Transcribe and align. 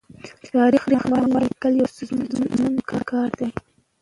تاریخي 0.53 0.93
ناول 1.09 1.43
لیکل 1.49 1.73
یو 1.79 1.87
ستونزمن 1.95 2.73
کار 3.09 3.29
دی. 3.39 3.49